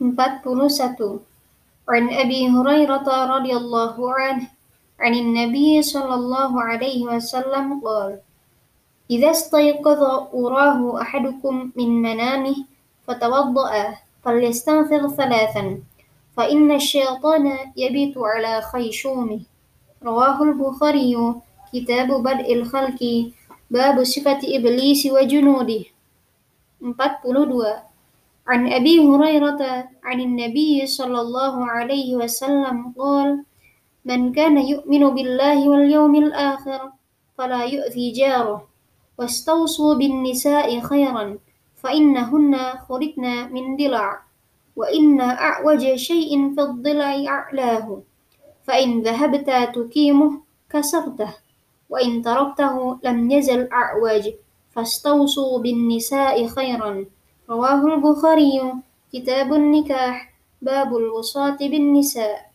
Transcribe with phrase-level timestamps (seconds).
[0.00, 1.20] 41
[1.88, 4.48] عن أبي هريرة رضي الله عنه
[5.00, 8.18] عن النبي صلى الله عليه وسلم قال
[9.10, 10.02] إذا استيقظ
[10.34, 12.56] أراه أحدكم من منامه
[13.06, 15.78] فتوضأ فليستغفر ثلاثا
[16.36, 19.40] فإن الشيطان يبيت على خيشومه
[20.04, 21.34] رواه البخاري
[21.72, 23.30] كتاب بدء الخلق
[23.70, 25.84] باب صفة إبليس وجنوده
[26.82, 27.87] 42
[28.48, 29.60] عن أبي هريرة
[30.04, 33.44] عن النبي صلى الله عليه وسلم قال
[34.04, 36.80] من كان يؤمن بالله واليوم الآخر
[37.38, 38.68] فلا يؤذي جاره.
[39.18, 41.38] واستوصوا بالنساء خيرا
[41.76, 42.56] فإنهن
[42.88, 44.22] خلقن من ضلع.
[44.76, 48.02] وإن أعوج شيء في الضلع أعلاه.
[48.64, 51.34] فإن ذهبت تقيمه كسرته.
[51.90, 54.24] وإن تركته لم يزل أعوج.
[54.70, 57.04] فاستوصوا بالنساء خيرا.
[57.50, 58.72] رواه البخاري.
[59.12, 62.50] كتاب النكاح باب الوصاة بالنساء.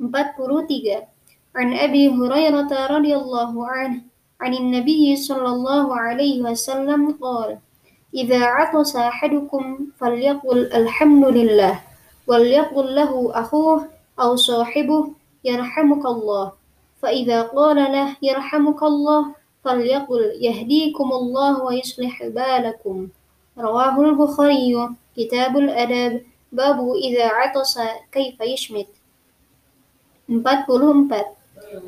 [0.00, 1.02] 43
[1.56, 4.00] عن أبي هريرة رضي الله عنه
[4.40, 7.58] عن النبي صلى الله عليه وسلم قال
[8.14, 11.80] إذا عطس أحدكم فليقل الحمد لله
[12.26, 13.88] وليقل له أخوه
[14.20, 15.08] أو صاحبه
[15.44, 16.52] يرحمك الله
[17.02, 23.08] فإذا قال له يرحمك الله فليقل يهديكم الله ويصلح بالكم.
[23.58, 27.78] رواه البخاري كتاب الأدب باب إذا عطس
[28.12, 28.86] كيف يشمت.
[30.30, 31.24] 44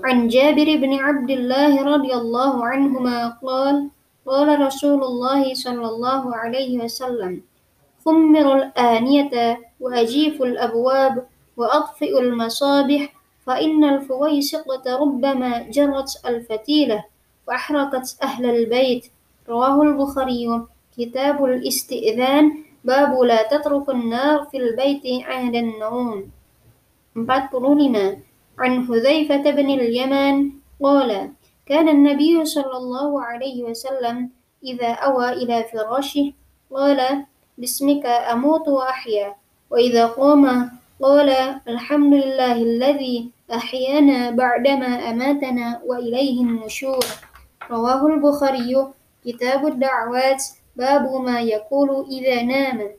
[0.05, 3.89] عن جابر بن عبد الله رضي الله عنهما قال
[4.27, 7.43] قال رسول الله صلى الله عليه وسلم
[8.05, 11.27] خمروا الآنية وأجيفوا الأبواب
[11.57, 13.13] وأطفئوا المصابيح
[13.47, 17.05] فإن الفويسقة ربما جرت الفتيلة
[17.49, 19.07] وأحرقت أهل البيت.
[19.49, 20.61] رواه البخاري.
[21.01, 22.53] كتاب الاستئذان.
[22.85, 26.31] باب لا تترك النار في البيت عند النوم.
[27.17, 27.97] 45
[28.59, 30.53] عن حذيفة بن اليمان.
[30.83, 31.31] قال
[31.67, 34.31] كان النبي صلى الله عليه وسلم
[34.65, 36.33] إذا أوى إلى فراشه
[36.71, 37.01] قال
[37.59, 39.35] باسمك أموت وأحيا.
[39.71, 40.71] وإذا قام
[41.03, 41.31] قال
[41.69, 47.05] الحمد لله الذي أحيانا بعدما أماتنا وإليه النشور.
[47.71, 48.73] رواه البخاري.
[49.25, 50.60] كتاب الدعوات.
[50.81, 52.97] باب ما يقول إذا نام.